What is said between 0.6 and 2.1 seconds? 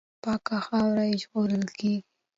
خاوره یې ژغورل کېږي.